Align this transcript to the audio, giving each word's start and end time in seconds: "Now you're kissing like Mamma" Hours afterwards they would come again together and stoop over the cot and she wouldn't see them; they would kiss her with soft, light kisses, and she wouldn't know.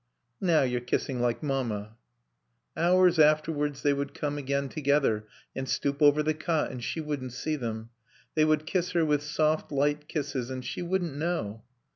"Now 0.41 0.63
you're 0.63 0.81
kissing 0.81 1.19
like 1.19 1.43
Mamma" 1.43 1.95
Hours 2.89 3.19
afterwards 3.19 3.83
they 3.83 3.93
would 3.93 4.15
come 4.15 4.39
again 4.39 4.67
together 4.67 5.27
and 5.55 5.69
stoop 5.69 6.01
over 6.01 6.23
the 6.23 6.33
cot 6.33 6.71
and 6.71 6.83
she 6.83 6.99
wouldn't 6.99 7.33
see 7.33 7.55
them; 7.55 7.91
they 8.33 8.43
would 8.43 8.65
kiss 8.65 8.93
her 8.93 9.05
with 9.05 9.21
soft, 9.21 9.71
light 9.71 10.07
kisses, 10.07 10.49
and 10.49 10.65
she 10.65 10.81
wouldn't 10.81 11.15
know. 11.15 11.61